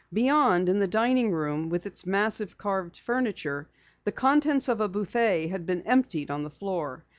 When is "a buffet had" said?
4.81-5.67